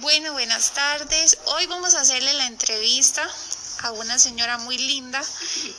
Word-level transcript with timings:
Bueno, 0.00 0.32
buenas 0.32 0.72
tardes. 0.72 1.36
Hoy 1.44 1.66
vamos 1.66 1.94
a 1.94 2.00
hacerle 2.00 2.32
la 2.32 2.46
entrevista 2.46 3.28
a 3.82 3.92
una 3.92 4.18
señora 4.18 4.56
muy 4.56 4.78
linda 4.78 5.22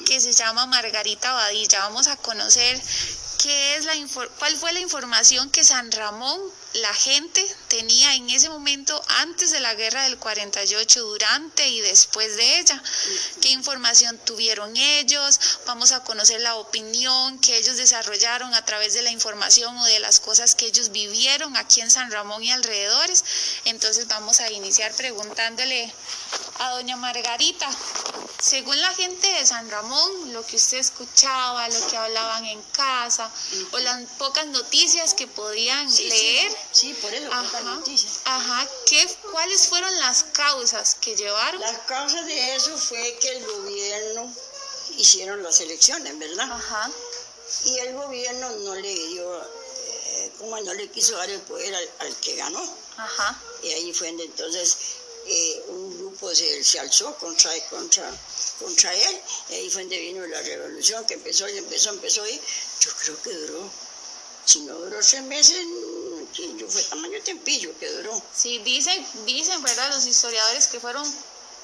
que 0.05 0.21
se 0.21 0.32
llama 0.32 0.67
Margarita 0.67 1.33
Badilla. 1.33 1.80
Vamos 1.80 2.06
a 2.06 2.17
conocer 2.17 2.80
qué 3.42 3.78
es 3.78 3.86
la 3.86 3.94
cuál 4.38 4.56
fue 4.58 4.74
la 4.74 4.80
información 4.80 5.50
que 5.50 5.64
San 5.64 5.92
Ramón, 5.92 6.40
la 6.74 6.94
gente, 6.94 7.46
tenía 7.68 8.16
en 8.16 8.30
ese 8.30 8.50
momento 8.50 9.02
antes 9.20 9.52
de 9.52 9.60
la 9.60 9.74
guerra 9.74 10.04
del 10.04 10.18
48, 10.18 11.02
durante 11.02 11.68
y 11.68 11.82
después 11.82 12.36
de 12.38 12.60
ella. 12.60 12.82
¿Qué 13.42 13.50
información 13.50 14.18
tuvieron 14.26 14.76
ellos? 14.78 15.40
Vamos 15.66 15.92
a 15.92 16.04
conocer 16.04 16.42
la 16.42 16.55
opinión 16.55 17.40
que 17.40 17.58
ellos 17.58 17.78
desarrollaron 17.78 18.54
a 18.54 18.66
través 18.66 18.94
de 18.94 19.02
la 19.02 19.12
información 19.12 19.78
o 19.78 19.86
de 19.86 20.00
las 20.00 20.20
cosas 20.20 20.55
que 20.55 20.68
ellos 20.68 20.92
vivieron 20.92 21.55
aquí 21.58 21.82
en 21.82 21.92
San 21.92 22.12
Ramón 22.12 22.44
y 22.44 22.52
alrededores. 22.52 23.24
Entonces 23.66 24.08
vamos 24.08 24.40
a 24.40 24.50
iniciar 24.50 24.94
preguntándole 24.94 25.94
a 26.59 26.72
doña 26.72 26.95
Margarita, 26.95 27.67
según 28.42 28.80
la 28.81 28.94
gente 28.95 29.28
de 29.28 29.45
San 29.45 29.70
Ramón, 29.70 30.34
lo 30.34 30.45
que 30.45 30.56
usted 30.56 30.78
escuchaba, 30.78 31.67
lo 31.70 31.88
que 31.88 31.98
hablaban 31.98 32.45
en 32.45 32.62
casa, 32.72 33.30
o 33.72 33.80
las 33.80 34.02
pocas 34.17 34.48
noticias 34.48 35.14
que 35.14 35.28
podían 35.28 35.86
leer. 35.95 36.52
Sí, 36.52 36.58
por 37.02 37.13
eso, 37.13 37.30
pocas 37.30 37.63
noticias. 37.63 38.20
Ajá, 38.25 38.67
¿Qué, 38.85 39.17
¿cuáles 39.31 39.67
fueron 39.67 39.93
las 39.99 40.23
causas 40.23 40.95
que 40.95 41.16
llevaron? 41.16 41.61
Las 41.61 41.80
causas 41.80 42.25
de 42.25 42.55
eso 42.55 42.77
fue 42.77 43.17
que 43.21 43.30
el 43.30 43.45
gobierno 43.45 44.34
hicieron 44.97 45.44
las 45.44 45.59
elecciones, 45.59 46.17
¿verdad? 46.17 46.52
Ajá. 46.52 46.91
Y 47.66 47.77
el 47.80 47.95
gobierno 47.95 48.49
no 48.49 48.75
le 48.75 48.94
dio, 49.07 49.44
eh, 49.44 50.31
como 50.38 50.59
no 50.61 50.73
le 50.73 50.89
quiso 50.89 51.17
dar 51.17 51.30
el 51.30 51.41
poder 51.41 51.75
al, 51.75 51.89
al 51.99 52.16
que 52.17 52.35
ganó. 52.35 52.63
Ajá. 52.97 53.41
Y 53.63 53.69
ahí 53.72 53.94
fue 53.94 54.09
entonces 54.09 54.77
eh, 55.25 55.63
un 55.67 55.97
grupo 55.97 56.33
se, 56.33 56.63
se, 56.63 56.80
alzó 56.80 57.16
contra, 57.17 57.52
contra, 57.69 58.11
contra 58.59 58.94
él, 58.94 59.22
y 59.50 59.53
ahí 59.53 59.69
fue 59.69 59.83
donde 59.83 60.00
vino 60.00 60.25
la 60.25 60.41
revolución, 60.41 61.06
que 61.06 61.13
empezó 61.13 61.47
y 61.47 61.58
empezó, 61.58 61.91
empezó, 61.91 62.28
y 62.28 62.41
yo 62.80 62.91
creo 63.03 63.22
que 63.22 63.33
duró, 63.33 63.69
si 64.45 64.61
no 64.61 64.73
duró 64.75 65.00
tres 65.00 65.22
meses, 65.23 65.63
yo 66.34 66.68
fue 66.68 66.84
tamaño 66.84 67.22
tempillo 67.24 67.78
que 67.80 67.90
duró. 67.90 68.22
Sí, 68.34 68.60
dicen, 68.60 69.06
dicen, 69.26 69.62
¿verdad?, 69.62 69.94
los 69.94 70.06
historiadores 70.06 70.68
que 70.68 70.80
fueron 70.80 71.06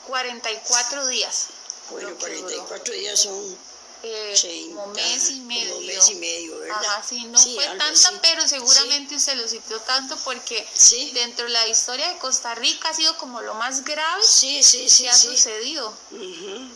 44 0.08 1.08
días. 1.08 1.48
Bueno, 1.92 2.16
44 2.18 2.94
días 2.94 3.20
son 3.20 3.58
eh, 4.04 4.36
como 4.74 4.88
mes 4.88 5.30
y 5.30 5.40
medio. 5.42 5.74
Como 5.74 5.88
mes 5.88 6.10
y 6.10 6.16
medio, 6.16 6.60
¿verdad? 6.60 6.78
Ajá, 6.86 7.04
sí, 7.08 7.24
no 7.26 7.40
fue 7.40 7.66
tanta, 7.78 8.22
pero 8.22 8.48
seguramente 8.48 9.16
usted 9.16 9.36
lo 9.36 9.48
sintió 9.48 9.80
tanto 9.82 10.18
porque 10.24 10.68
dentro 11.14 11.46
de 11.46 11.52
la 11.52 11.68
historia 11.68 12.08
de 12.10 12.18
Costa 12.20 12.54
Rica 12.56 12.90
ha 12.90 12.94
sido 12.94 13.18
como 13.18 13.42
lo 13.42 13.54
más 13.56 13.84
grave 13.84 14.24
sí, 14.24 14.62
sí, 14.62 14.90
sí, 14.90 15.04
que 15.04 15.10
ha 15.10 15.18
sucedido. 15.18 15.94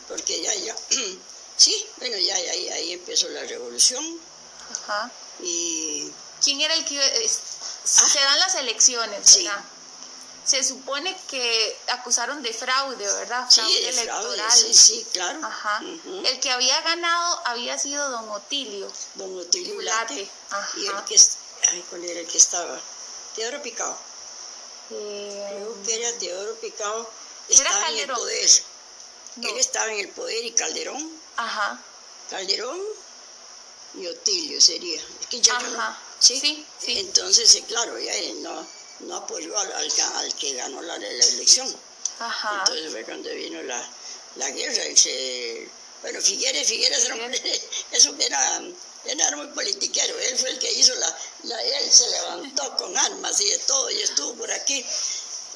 porque 0.08 0.42
ya, 0.42 0.54
ya, 0.56 0.76
sí, 1.58 1.86
bueno, 1.98 2.18
ya, 2.18 2.40
ya, 2.40 2.52
ahí, 2.52 2.70
ahí 2.70 2.94
empezó 2.94 3.30
la 3.30 3.44
revolución. 3.44 4.04
Ajá. 4.72 5.12
Y... 5.42 6.12
¿Quién 6.44 6.60
era 6.60 6.74
el 6.74 6.84
que... 6.86 6.98
Se 7.92 8.20
dan 8.20 8.40
las 8.40 8.56
elecciones, 8.56 9.36
¿verdad? 9.38 9.64
se 10.44 10.64
supone 10.64 11.16
que 11.30 11.78
acusaron 11.90 12.42
de 12.42 12.52
fraude, 12.54 13.06
¿verdad? 13.06 13.48
Fraude 13.50 13.72
sí, 13.72 13.86
electoral. 13.86 14.52
sí, 14.52 14.74
sí, 14.74 15.08
claro. 15.14 15.40
Ajá. 15.46 15.82
El 16.26 16.40
que 16.40 16.52
había 16.52 16.82
ganado 16.82 17.42
había 17.46 17.78
sido 17.78 18.10
don 18.10 18.30
Otilio. 18.30 18.92
Don 19.16 19.38
Otilio 19.38 19.76
Ulate. 19.76 20.28
Ajá. 20.50 20.70
Y 20.78 20.88
el 20.88 21.04
que, 21.06 21.20
ay, 21.70 21.86
¿cuál 21.90 22.04
era 22.06 22.20
el 22.22 22.28
que 22.28 22.38
estaba? 22.38 22.80
Teodoro 23.36 23.62
Picado. 23.62 23.98
Eh, 24.90 25.48
Creo 25.52 25.84
que 25.84 25.96
era 25.96 26.18
Teodoro 26.18 26.56
Picado. 26.56 27.10
Estaba 27.48 27.90
en 27.90 27.98
el 28.00 28.08
poder. 28.12 28.50
Él 29.38 29.58
estaba 29.58 29.92
en 29.94 30.00
el 30.00 30.10
poder 30.10 30.44
y 30.44 30.52
Calderón. 30.52 31.22
Ajá. 31.38 31.80
Calderón 32.30 32.82
y 33.94 34.08
Otilio 34.08 34.60
sería. 34.60 35.02
Es 35.22 35.28
que 35.28 35.40
ya 35.40 35.56
Ajá. 35.56 35.98
¿Sí? 36.22 36.40
sí, 36.40 36.66
sí. 36.80 37.00
Entonces, 37.00 37.62
claro, 37.68 38.00
ya 38.00 38.14
no 38.42 38.66
no 39.06 39.16
apoyó 39.16 39.58
al, 39.58 39.72
al, 39.72 40.36
que 40.36 40.54
ganó 40.54 40.82
la, 40.82 40.98
la, 40.98 41.08
elección. 41.08 41.74
Ajá. 42.20 42.60
Entonces 42.60 42.92
fue 42.92 43.04
cuando 43.04 43.30
vino 43.30 43.62
la, 43.64 43.90
la 44.36 44.50
guerra 44.52 44.86
y 44.86 44.98
se... 44.98 45.70
Bueno, 46.02 46.20
Figueres, 46.20 46.68
Figueres 46.68 47.06
era, 47.06 47.16
eso 47.92 48.16
era, 48.20 48.62
era 49.06 49.38
muy 49.38 49.48
politiquero, 49.48 50.18
él 50.18 50.38
fue 50.38 50.50
el 50.50 50.58
que 50.58 50.72
hizo 50.72 50.96
la, 50.96 51.18
la, 51.44 51.64
él 51.64 51.92
se 51.92 52.10
levantó 52.10 52.76
con 52.78 52.98
armas 52.98 53.40
y 53.40 53.50
de 53.50 53.58
todo 53.60 53.90
y 53.92 54.02
estuvo 54.02 54.34
por 54.34 54.52
aquí, 54.52 54.84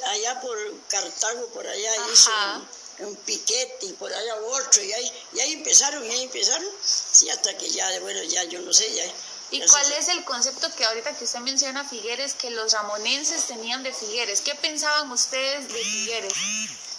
allá 0.05 0.39
por 0.41 0.57
Cartago, 0.87 1.47
por 1.47 1.65
allá 1.65 1.91
hizo 2.13 2.29
un, 2.99 3.15
piquete 3.15 3.87
y 3.87 3.93
por 3.93 4.13
allá 4.13 4.35
otro 4.35 4.83
y 4.83 4.93
ahí, 4.93 5.11
y 5.33 5.39
ahí 5.39 5.53
empezaron, 5.53 6.05
y 6.05 6.09
ahí 6.11 6.23
empezaron, 6.23 6.69
sí, 6.83 7.27
hasta 7.31 7.57
que 7.57 7.67
ya, 7.71 7.99
bueno, 8.01 8.21
ya 8.23 8.43
yo 8.43 8.59
no 8.59 8.71
sé, 8.71 8.93
ya 8.93 9.03
¿Y 9.51 9.65
cuál 9.65 9.91
es 9.93 10.07
el 10.09 10.23
concepto 10.25 10.67
que 10.75 10.85
ahorita 10.85 11.15
que 11.17 11.23
usted 11.23 11.39
menciona 11.39 11.87
Figueres, 11.87 12.33
que 12.33 12.49
los 12.49 12.73
ramonenses 12.73 13.45
tenían 13.45 13.83
de 13.83 13.93
Figueres? 13.93 14.41
¿Qué 14.41 14.55
pensaban 14.55 15.11
ustedes 15.11 15.67
de 15.71 15.83
Figueres? 15.83 16.33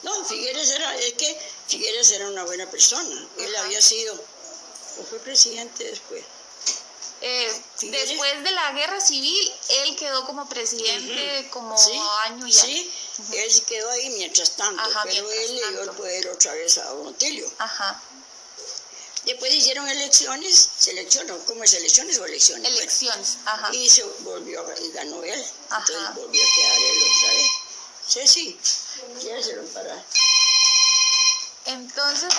No, 0.03 0.25
Figueres 0.25 0.71
era, 0.71 0.97
es 0.97 1.15
que 1.15 1.39
Figueres 1.67 2.11
era 2.12 2.29
una 2.29 2.45
buena 2.45 2.71
persona. 2.71 3.29
Él 3.39 3.57
había 3.57 3.83
sido, 3.83 4.15
o 4.15 5.05
fue 5.05 5.19
presidente 5.21 5.84
después. 5.84 6.23
Eh, 7.23 7.62
después 7.81 8.45
de 8.45 8.51
la 8.51 8.73
guerra 8.73 9.01
civil, 9.01 9.53
él 9.69 9.97
quedó 9.97 10.27
como 10.27 10.47
presidente 10.49 11.49
como 11.51 11.75
año 12.21 12.47
y 12.47 12.53
Sí, 12.53 12.93
él 13.33 13.63
quedó 13.65 13.91
ahí 13.91 14.11
mientras 14.11 14.51
tanto, 14.57 14.83
pero 15.05 15.31
él 15.31 15.57
le 15.57 15.69
dio 15.71 15.83
el 15.83 15.91
poder 15.93 16.28
otra 16.28 16.53
vez 16.53 16.77
a 16.77 16.84
Don 16.84 17.17
Ajá. 17.59 18.03
Después 19.27 19.53
hicieron 19.53 19.89
elecciones, 19.89 20.69
seleccionó, 20.79 21.37
¿cómo 21.47 21.65
es 21.65 21.75
elecciones 21.75 22.17
o 22.19 22.27
elecciones? 22.27 22.71
Elecciones, 22.71 23.39
ajá. 23.45 23.75
Y 23.75 23.91
se 23.91 24.05
volvió, 24.21 24.65
y 24.85 24.93
ganó 24.93 25.23
él. 25.25 25.45
Entonces 25.65 26.15
volvió 26.15 26.43
a 26.43 26.57
quedar 26.57 26.79
él 26.79 27.03
otra 27.03 27.31
vez. 27.33 27.51
Sí, 28.07 28.21
sí, 28.29 28.61
ya 29.27 29.43
se 29.43 29.57
lo 29.57 29.65
para. 29.67 30.05
Entonces, 31.65 32.33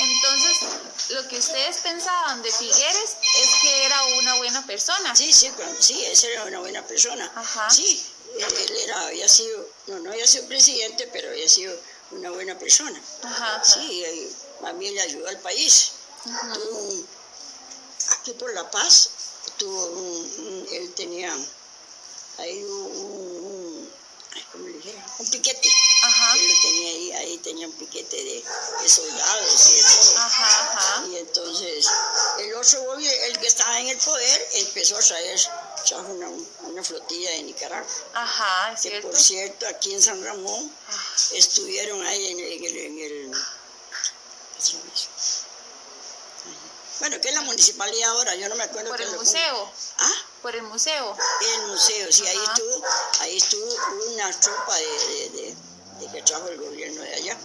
entonces, 0.00 0.56
lo 1.10 1.28
que 1.28 1.38
ustedes 1.38 1.76
pensaban 1.78 2.42
de 2.42 2.50
Figueres 2.50 3.16
es 3.40 3.48
que 3.62 3.84
era 3.84 4.04
una 4.18 4.34
buena 4.34 4.66
persona. 4.66 5.14
Sí, 5.14 5.32
sí, 5.32 5.50
sí, 5.78 6.04
ese 6.06 6.32
era 6.32 6.44
una 6.44 6.58
buena 6.58 6.82
persona. 6.84 7.30
Ajá. 7.36 7.70
Sí, 7.70 8.04
él 8.36 8.76
era, 8.84 9.06
había 9.06 9.28
sido, 9.28 9.68
no, 9.86 10.00
no 10.00 10.10
había 10.10 10.26
sido 10.26 10.48
presidente, 10.48 11.08
pero 11.12 11.28
había 11.28 11.48
sido 11.48 11.78
una 12.10 12.30
buena 12.30 12.58
persona. 12.58 13.00
Ajá. 13.22 13.64
Sí, 13.64 14.04
también 14.60 14.94
le 14.94 15.02
ayudó 15.02 15.28
al 15.28 15.38
país. 15.40 15.92
aquí 18.10 18.32
por 18.32 18.52
La 18.54 18.70
Paz, 18.70 19.10
tuvo 19.56 20.64
él 20.72 20.92
tenía 20.94 21.34
ahí 22.38 22.62
un, 22.62 23.90
¿cómo 24.52 24.66
le 24.66 24.72
dijera? 24.74 25.06
un 25.18 25.30
piquete. 25.30 25.68
Ajá. 26.02 26.36
Él 26.36 26.48
lo 26.48 26.54
tenía 26.62 26.88
ahí, 26.90 27.12
ahí 27.12 27.38
tenía 27.38 27.66
un 27.66 27.72
piquete 27.72 28.16
de, 28.16 28.44
de 28.82 28.88
soldados 28.88 29.70
y 29.70 29.74
de 29.74 29.82
todo. 29.82 30.18
Ajá, 30.18 30.72
ajá. 30.72 31.06
Y 31.08 31.16
entonces 31.16 31.88
el 32.38 32.54
otro 32.54 32.82
gobierno, 32.84 33.24
el 33.24 33.38
que 33.38 33.46
estaba 33.46 33.80
en 33.80 33.88
el 33.88 33.98
poder, 33.98 34.48
empezó 34.54 34.96
a 34.96 35.00
traer, 35.00 35.40
trajo 35.88 36.12
una, 36.12 36.28
una 36.64 36.84
flotilla 36.84 37.30
de 37.30 37.42
Nicaragua. 37.44 37.86
Ajá, 38.14 38.72
es 38.72 38.82
que 38.82 38.88
cierto. 38.90 39.08
por 39.08 39.18
cierto, 39.18 39.66
aquí 39.68 39.94
en 39.94 40.02
San 40.02 40.22
Ramón 40.22 40.70
estuvieron 41.32 42.04
ahí 42.06 42.26
en, 42.32 42.40
en 42.40 42.64
el, 42.64 42.76
en 42.76 42.98
el 42.98 43.32
bueno, 46.98 47.20
que 47.20 47.28
es 47.28 47.34
la 47.34 47.42
municipalidad 47.42 48.10
ahora, 48.10 48.34
yo 48.36 48.48
no 48.48 48.54
me 48.54 48.64
acuerdo. 48.64 48.90
¿Por 48.90 49.00
el 49.00 49.10
museo? 49.12 49.72
¿Ah? 49.98 50.12
¿Por 50.40 50.56
el 50.56 50.62
museo? 50.62 51.16
El 51.54 51.66
museo, 51.66 52.10
sí, 52.10 52.26
ahí 52.26 52.38
estuvo, 52.38 52.84
ahí 53.20 53.36
estuvo 53.36 53.66
una 54.12 54.30
tropa 54.40 54.76
de, 54.76 55.30
de, 55.30 55.56
de, 56.00 56.12
que 56.12 56.22
trajo 56.22 56.48
el 56.48 56.58
gobierno 56.58 57.02
de 57.02 57.14
allá, 57.14 57.36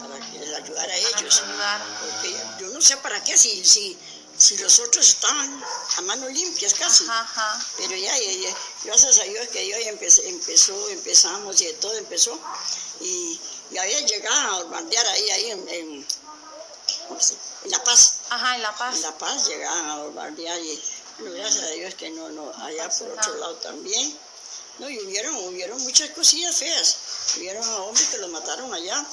para 0.00 0.18
que 0.30 0.38
les 0.38 0.54
ayudara 0.54 0.92
a 0.92 0.96
ellos. 0.96 1.42
Porque 2.00 2.36
yo 2.60 2.68
no 2.68 2.80
sé 2.80 2.96
para 2.98 3.22
qué, 3.22 3.36
si, 3.36 3.64
si, 3.64 3.98
si 4.38 4.56
los 4.58 4.78
otros 4.80 5.06
estaban 5.08 5.62
a 5.96 6.00
manos 6.02 6.32
limpias 6.32 6.72
casi. 6.72 7.04
Ajá, 7.06 7.62
Pero 7.76 7.94
ya, 7.94 8.16
ya, 8.18 8.56
gracias 8.84 9.18
a 9.18 9.24
Dios 9.24 9.48
que 9.48 9.68
yo 9.68 9.78
ya 9.78 9.90
empecé, 9.90 10.26
empezó, 10.26 10.88
empezamos 10.88 11.60
y 11.60 11.66
de 11.66 11.74
todo 11.74 11.96
empezó. 11.98 12.38
Y, 13.00 13.38
y 13.72 13.78
había 13.78 14.00
llegado 14.00 14.40
a 14.40 14.62
bombardear 14.62 15.06
ahí, 15.06 15.30
ahí 15.30 15.50
en, 15.50 15.68
en 15.68 16.06
en 17.64 17.70
La 17.70 17.82
Paz. 17.84 18.14
Ajá, 18.30 18.56
en 18.56 18.62
La 18.62 18.76
Paz. 18.76 18.96
En 18.96 19.02
La 19.02 19.18
Paz 19.18 19.48
llegaban 19.48 19.90
a 19.90 19.96
bombardear 20.04 20.58
y 20.60 20.82
gracias 21.18 21.64
a 21.64 21.70
Dios 21.70 21.94
que 21.94 22.10
no, 22.10 22.28
no, 22.30 22.52
allá 22.62 22.88
por 22.88 23.10
otro 23.10 23.34
lado 23.36 23.54
también. 23.56 24.18
No, 24.78 24.88
y 24.88 24.98
hubieron, 25.00 25.36
hubieron 25.36 25.80
muchas 25.82 26.10
cosillas 26.10 26.56
feas. 26.56 26.96
Hubieron 27.36 27.62
a 27.68 27.76
hombres 27.82 28.08
que 28.08 28.18
los 28.18 28.30
mataron 28.30 28.72
allá. 28.72 29.04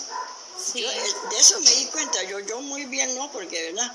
Sí. 0.63 0.81
Yo, 0.81 0.89
eh, 0.89 1.15
de 1.29 1.39
eso 1.39 1.59
me 1.59 1.69
di 1.69 1.85
cuenta, 1.87 2.23
yo, 2.23 2.39
yo 2.39 2.61
muy 2.61 2.85
bien 2.85 3.15
no, 3.15 3.31
porque 3.31 3.71
verdad. 3.71 3.93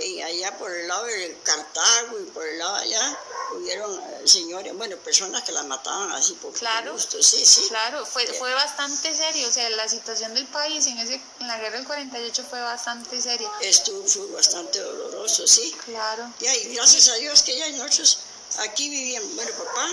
Y 0.00 0.22
allá 0.22 0.56
por 0.58 0.72
el 0.72 0.88
lado 0.88 1.04
de 1.04 1.38
Cartago 1.42 2.20
y 2.20 2.24
por 2.30 2.46
el 2.46 2.58
lado 2.58 2.76
allá 2.76 3.18
hubieron 3.52 3.98
eh, 3.98 4.22
señores, 4.26 4.74
bueno, 4.76 4.96
personas 4.98 5.42
que 5.42 5.52
las 5.52 5.64
mataban 5.64 6.10
así 6.12 6.32
por 6.34 6.52
claro, 6.52 6.92
gusto, 6.92 7.22
sí, 7.22 7.44
sí. 7.44 7.66
Claro, 7.68 8.04
fue, 8.04 8.26
fue 8.26 8.52
bastante 8.54 9.14
serio, 9.14 9.48
o 9.48 9.52
sea, 9.52 9.68
la 9.70 9.88
situación 9.88 10.34
del 10.34 10.46
país 10.46 10.86
en, 10.86 10.98
ese, 10.98 11.20
en 11.40 11.46
la 11.46 11.58
guerra 11.58 11.76
del 11.76 11.86
48 11.86 12.44
fue 12.48 12.60
bastante 12.60 13.20
seria. 13.20 13.50
Estuvo 13.60 14.06
fue 14.06 14.26
bastante 14.32 14.80
doloroso, 14.80 15.46
sí. 15.46 15.74
Claro. 15.84 16.30
y 16.40 16.74
gracias 16.74 17.08
a 17.08 17.14
Dios 17.14 17.42
que 17.42 17.56
ya 17.56 17.68
nosotros 17.70 18.18
aquí 18.58 18.88
vivían, 18.88 19.22
bueno, 19.36 19.50
papá, 19.52 19.88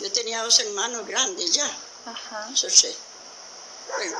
yo 0.00 0.12
tenía 0.12 0.42
dos 0.42 0.58
hermanos 0.60 1.06
grandes 1.06 1.52
ya. 1.52 1.70
Ajá. 2.06 2.48
Sí. 2.54 2.94
Bueno. 3.96 4.16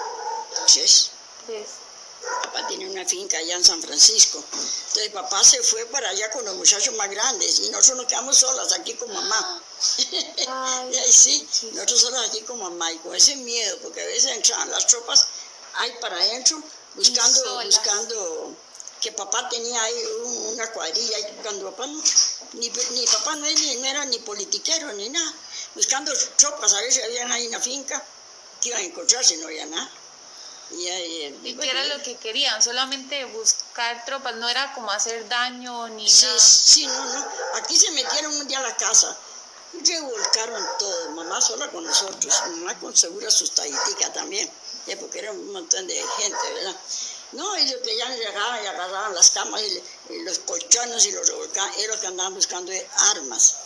Tres. 1.47 1.88
Papá 2.58 2.69
tiene 2.69 2.90
una 2.90 3.05
finca 3.05 3.38
allá 3.38 3.55
en 3.55 3.64
San 3.64 3.81
Francisco. 3.81 4.43
Entonces 4.52 5.12
papá 5.12 5.44
se 5.44 5.62
fue 5.62 5.87
para 5.87 6.08
allá 6.08 6.28
con 6.32 6.44
los 6.44 6.56
muchachos 6.56 6.93
más 6.94 7.08
grandes 7.08 7.60
y 7.60 7.70
nosotros 7.70 7.99
nos 7.99 8.06
quedamos 8.06 8.37
solas 8.37 8.72
aquí 8.72 8.94
con 8.94 9.12
mamá. 9.12 9.62
Ay, 10.49 10.90
y 10.93 10.96
ahí 10.96 11.12
sí, 11.12 11.49
nosotros 11.72 12.00
solas 12.00 12.28
aquí 12.28 12.40
con 12.40 12.58
mamá 12.58 12.93
y 12.93 12.99
con 12.99 13.14
ese 13.14 13.37
miedo, 13.37 13.78
porque 13.81 14.02
a 14.02 14.06
veces 14.06 14.32
entraban 14.32 14.70
las 14.72 14.88
tropas 14.88 15.28
ahí 15.75 15.93
para 16.00 16.16
adentro 16.16 16.60
buscando, 16.96 17.64
buscando 17.64 18.56
que 19.00 19.12
papá 19.12 19.49
tenía 19.49 19.81
ahí 19.81 20.02
una 20.46 20.72
cuadrilla 20.72 21.19
y 21.20 21.25
cuando 21.43 21.70
papá 21.70 21.87
no, 21.87 22.02
ni, 22.55 22.69
ni 22.69 23.06
papá 23.06 23.37
no, 23.37 23.46
no 23.46 23.87
era 23.87 24.05
ni 24.06 24.19
politiquero 24.19 24.93
ni 24.94 25.08
nada, 25.10 25.32
buscando 25.76 26.12
tropas 26.37 26.75
a 26.75 26.81
ver 26.81 26.93
si 26.93 27.02
habían 27.02 27.31
ahí 27.31 27.46
una 27.46 27.60
finca 27.60 28.05
que 28.60 28.70
iban 28.70 28.81
a 28.81 28.84
encontrar 28.84 29.25
si 29.25 29.37
no 29.37 29.46
había 29.46 29.66
nada. 29.66 29.88
Y, 30.70 30.87
y, 31.44 31.56
qué 31.56 31.70
era 31.70 31.85
lo 31.85 32.03
que 32.03 32.17
querían? 32.17 32.62
Solamente 32.62 33.25
buscar 33.26 34.05
tropas, 34.05 34.37
no 34.37 34.49
era 34.49 34.75
como 34.75 34.91
hacer 34.91 35.26
daño 35.29 35.88
ni 35.88 36.09
sí, 36.09 36.26
nada. 36.26 36.38
Sí, 36.38 36.87
no, 36.87 37.05
no. 37.15 37.26
Aquí 37.55 37.76
se 37.76 37.91
metieron 37.93 38.37
un 38.37 38.47
día 38.47 38.59
a 38.59 38.62
la 38.62 38.76
casa, 38.76 39.17
revolcaron 39.73 40.62
todo, 40.79 41.11
mamá 41.12 41.41
sola 41.41 41.70
con 41.70 41.85
nosotros, 41.85 42.35
mamá 42.50 42.79
con 42.81 42.97
seguro 42.97 43.31
sus 43.31 43.53
también, 44.12 44.50
porque 45.00 45.20
era 45.20 45.32
un 45.32 45.53
montón 45.53 45.87
de 45.87 45.94
gente, 46.19 46.53
¿verdad? 46.55 46.76
No, 47.32 47.55
ellos 47.56 47.76
que 47.85 47.97
ya 47.97 48.09
llegaban 48.09 48.65
y 48.65 48.67
agarraban 48.67 49.15
las 49.15 49.31
camas 49.31 49.62
y, 49.62 49.82
los 50.23 50.38
colchones 50.41 51.05
y 51.06 51.12
los 51.12 51.29
revolcaban, 51.29 51.73
ellos 51.79 51.99
que 51.99 52.06
andaban 52.06 52.35
buscando 52.35 52.73
armas. 53.11 53.56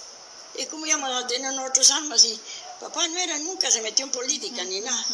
¿Y 0.54 0.66
cómo 0.66 0.84
íbamos 0.84 1.10
a 1.25 1.26
tener 1.26 1.52
nosotros 1.54 1.90
armas? 1.93 2.25
Y 2.25 2.38
papá 2.81 3.06
no 3.08 3.19
era, 3.19 3.38
nunca 3.38 3.70
se 3.70 3.81
metió 3.81 4.04
en 4.04 4.10
política 4.10 4.64
ni 4.64 4.81
nada. 4.81 5.06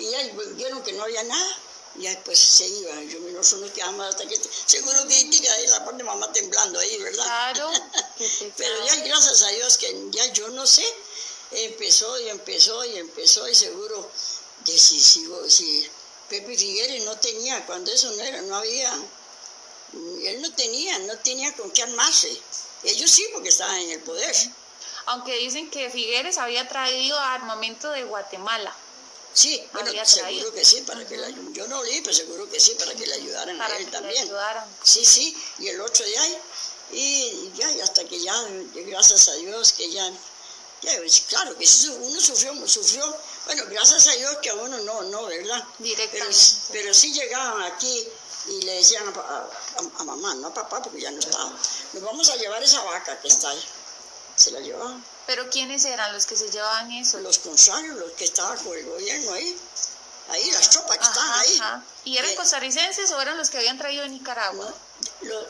Y 0.00 0.10
ya 0.10 0.18
vieron 0.54 0.82
que 0.82 0.92
no 0.92 1.04
había 1.04 1.22
nada, 1.22 1.56
y 1.96 2.02
ya 2.02 2.10
después 2.10 2.38
se 2.38 2.66
iban. 2.66 3.08
Yo 3.08 3.20
nosotros 3.20 3.62
nos 3.62 3.70
quedamos 3.72 4.06
hasta 4.06 4.26
que, 4.26 4.40
seguro 4.66 5.06
que 5.08 5.24
tira 5.26 5.52
ahí 5.54 5.66
la 5.66 5.84
parte 5.84 6.02
mamá 6.02 6.32
temblando 6.32 6.78
ahí, 6.78 6.96
¿verdad? 6.98 7.24
Claro. 7.24 7.70
Pero 8.56 8.86
ya 8.86 8.96
gracias 8.96 9.42
a 9.42 9.48
Dios 9.48 9.76
que 9.76 10.06
ya 10.10 10.32
yo 10.32 10.48
no 10.50 10.66
sé, 10.66 10.84
empezó 11.50 12.18
y 12.20 12.28
empezó 12.28 12.84
y 12.84 12.96
empezó 12.98 13.48
y 13.48 13.54
seguro 13.54 14.10
que 14.64 14.78
si, 14.78 15.88
Pepe 16.28 16.56
Figueres 16.56 17.04
no 17.04 17.16
tenía, 17.18 17.66
cuando 17.66 17.90
eso 17.90 18.10
no 18.12 18.22
era, 18.22 18.40
no 18.42 18.56
había, 18.56 18.92
él 20.22 20.42
no 20.42 20.52
tenía, 20.54 20.98
no 21.00 21.18
tenía 21.18 21.52
con 21.54 21.70
qué 21.72 21.82
armarse. 21.82 22.30
Ellos 22.84 23.10
sí, 23.10 23.26
porque 23.32 23.48
estaban 23.48 23.76
en 23.76 23.90
el 23.90 24.00
poder. 24.00 24.34
Aunque 25.06 25.36
dicen 25.38 25.70
que 25.70 25.90
Figueres 25.90 26.38
había 26.38 26.68
traído 26.68 27.18
armamento 27.18 27.90
de 27.90 28.04
Guatemala. 28.04 28.74
Sí, 29.32 29.62
bueno, 29.72 29.92
seguro 30.04 30.52
que 30.52 30.64
sí, 30.64 30.80
para 30.82 31.06
que 31.06 31.16
la, 31.16 31.28
yo 31.52 31.66
no 31.68 31.82
leí, 31.84 32.00
pero 32.00 32.14
seguro 32.14 32.50
que 32.50 32.58
sí, 32.58 32.74
para 32.78 32.94
que 32.94 33.06
le 33.06 33.14
ayudaran 33.14 33.60
a 33.60 33.76
él 33.76 33.90
también. 33.90 34.28
Sí, 34.82 35.04
sí, 35.04 35.36
y 35.58 35.68
el 35.68 35.80
otro 35.80 36.04
de 36.04 36.18
ahí, 36.18 36.38
y 36.92 37.52
ya, 37.56 37.70
y 37.70 37.80
hasta 37.80 38.04
que 38.04 38.20
ya, 38.20 38.34
gracias 38.74 39.28
a 39.28 39.34
Dios, 39.34 39.72
que 39.72 39.90
ya, 39.90 40.10
ya 40.82 40.92
claro 41.28 41.56
que 41.56 41.66
uno 42.00 42.20
sufrió, 42.20 42.66
sufrió, 42.66 43.16
bueno, 43.46 43.64
gracias 43.68 44.08
a 44.08 44.12
Dios 44.12 44.36
que 44.42 44.50
a 44.50 44.54
uno 44.54 44.78
no, 44.80 45.02
no, 45.02 45.26
¿verdad? 45.26 45.64
Directamente. 45.78 46.36
Pero, 46.68 46.72
pero 46.72 46.94
sí 46.94 47.12
llegaban 47.12 47.62
aquí 47.62 48.08
y 48.48 48.62
le 48.62 48.72
decían 48.74 49.04
a, 49.14 49.48
a, 49.98 50.04
mamá, 50.04 50.34
no 50.34 50.48
a 50.48 50.54
papá, 50.54 50.82
porque 50.82 51.00
ya 51.00 51.10
no 51.10 51.20
estaba, 51.20 51.52
nos 51.92 52.02
vamos 52.02 52.28
a 52.30 52.36
llevar 52.36 52.62
esa 52.62 52.82
vaca 52.82 53.20
que 53.20 53.28
está 53.28 53.50
ahí. 53.50 53.64
Se 54.36 54.50
la 54.50 54.60
llevaban. 54.60 55.04
¿Pero 55.30 55.48
quiénes 55.48 55.84
eran 55.84 56.12
los 56.12 56.26
que 56.26 56.36
se 56.36 56.50
llevaban 56.50 56.90
eso? 56.90 57.20
Los 57.20 57.38
consagros, 57.38 57.96
los 58.00 58.10
que 58.14 58.24
estaban 58.24 58.58
con 58.64 58.76
el 58.76 58.84
gobierno 58.84 59.32
ahí. 59.32 59.56
Ahí, 60.28 60.50
las 60.50 60.70
tropas 60.70 60.98
que 60.98 61.04
estaban 61.04 61.38
ahí. 61.38 61.84
¿Y 62.04 62.18
eran 62.18 62.32
eh, 62.32 62.34
costarricenses 62.34 63.12
o 63.12 63.20
eran 63.20 63.38
los 63.38 63.48
que 63.48 63.58
habían 63.58 63.78
traído 63.78 64.02
de 64.02 64.08
Nicaragua? 64.08 64.74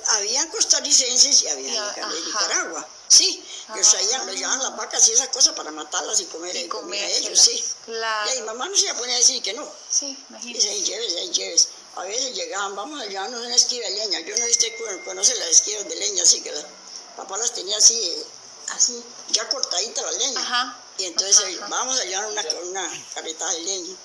habían 0.09 0.49
costarricenses 0.49 1.45
y 1.45 1.49
habían 1.49 1.95
de 1.95 2.21
Nicaragua. 2.27 2.87
Sí, 3.09 3.43
los 3.75 3.91
traían, 3.91 4.27
los 4.27 4.37
llevaban 4.37 4.63
las 4.63 4.77
vacas 4.77 5.09
y 5.09 5.13
esas 5.13 5.29
cosas 5.29 5.55
para 5.55 5.71
matarlas 5.71 6.21
y 6.21 6.27
comer, 6.27 6.55
y 6.57 6.69
comer 6.69 7.03
a 7.03 7.09
ellos, 7.17 7.41
sí. 7.41 7.65
Claro. 7.87 8.31
Y 8.35 8.41
mi 8.41 8.47
mamá 8.49 8.69
no 8.69 8.77
se 8.77 8.83
iba 8.83 8.93
a 8.93 8.97
poner 8.99 9.15
a 9.15 9.19
decir 9.19 9.43
que 9.43 9.55
no. 9.55 9.67
Sí, 9.91 10.15
imagínate. 10.29 10.67
Y 10.67 10.69
ahí 10.69 10.85
lleves, 10.85 11.15
ahí 11.17 11.31
lleves. 11.31 11.69
A 11.97 12.03
veces 12.03 12.35
llegaban, 12.35 12.77
vamos 12.77 13.01
a 13.01 13.07
llevarnos 13.07 13.41
una 13.41 13.57
esquiva 13.57 13.87
de 13.87 13.97
leña. 13.97 14.21
Yo 14.21 14.37
no 14.37 14.45
si 14.45 15.03
conoce 15.07 15.35
las 15.37 15.49
esquivas 15.49 15.89
de 15.89 15.97
leña, 15.97 16.23
así 16.23 16.43
que 16.43 16.53
papá 17.17 17.39
las 17.39 17.55
tenía 17.55 17.79
así 17.79 18.23
así, 18.73 19.03
ya 19.31 19.49
cortadita 19.49 20.03
la 20.03 20.13
leña. 20.13 20.77
Y 20.99 21.05
entonces 21.05 21.59
vamos 21.69 21.99
a 21.99 22.05
llevar 22.05 22.27
una, 22.27 22.43
una 22.65 23.05
carreta 23.15 23.49
de 23.51 23.61
leña. 23.61 23.97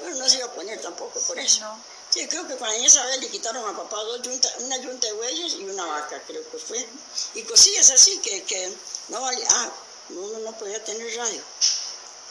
Bueno, 0.00 0.16
no 0.16 0.28
se 0.28 0.36
iba 0.36 0.46
a 0.46 0.52
poner 0.52 0.80
tampoco 0.80 1.20
por 1.20 1.38
eso. 1.38 1.64
Sí, 2.10 2.26
creo 2.26 2.46
que 2.48 2.56
cuando 2.56 2.86
esa 2.86 3.04
vez 3.06 3.20
le 3.20 3.28
quitaron 3.28 3.68
a 3.68 3.76
papá 3.76 4.02
dos 4.02 4.22
yuntas, 4.22 4.52
una 4.60 4.76
yunta 4.78 5.06
de 5.06 5.12
bueyes 5.12 5.54
y 5.54 5.64
una 5.64 5.84
vaca, 5.84 6.22
creo 6.26 6.42
que 6.50 6.58
fue. 6.58 6.88
Y 7.34 7.42
cosillas 7.42 7.90
así 7.90 8.18
que, 8.18 8.42
que 8.44 8.72
no 9.08 9.20
valía. 9.20 9.46
Ah, 9.50 9.70
uno 10.10 10.38
no 10.38 10.58
podía 10.58 10.82
tener 10.82 11.14
radio. 11.16 11.42